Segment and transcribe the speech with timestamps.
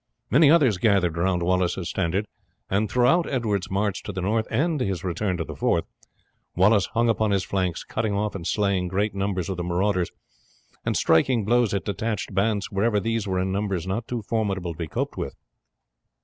[0.31, 2.25] Many others gathered round Wallace's standard;
[2.71, 5.85] and throughout Edward's march to the north and his return to the Forth
[6.55, 10.09] Wallace hung upon his flanks, cutting off and slaying great numbers of the marauders,
[10.83, 14.79] and striking blows at detached bands wherever these were in numbers not too formidable to
[14.79, 15.35] be coped with.